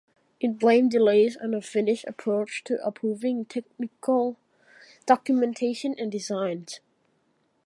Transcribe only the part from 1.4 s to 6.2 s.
the Finnish approach to approving technical documentation and